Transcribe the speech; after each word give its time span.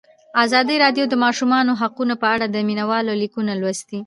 ازادي 0.43 0.75
راډیو 0.83 1.05
د 1.07 1.09
د 1.11 1.15
ماشومانو 1.25 1.71
حقونه 1.81 2.15
په 2.21 2.27
اړه 2.35 2.45
د 2.49 2.57
مینه 2.67 2.85
والو 2.91 3.13
لیکونه 3.21 3.51
لوستي. 3.61 3.99